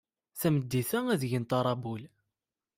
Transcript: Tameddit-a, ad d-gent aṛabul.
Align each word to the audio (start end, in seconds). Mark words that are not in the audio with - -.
Tameddit-a, 0.39 0.99
ad 1.13 1.19
d-gent 1.21 1.55
aṛabul. 1.57 2.03